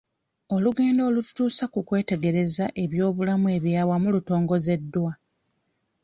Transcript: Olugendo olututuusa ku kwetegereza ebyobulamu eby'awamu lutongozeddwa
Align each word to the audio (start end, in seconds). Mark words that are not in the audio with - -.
Olugendo 0.55 1.01
olututuusa 1.09 1.65
ku 1.73 1.79
kwetegereza 1.87 2.65
ebyobulamu 2.83 3.47
eby'awamu 3.57 4.07
lutongozeddwa 4.15 5.11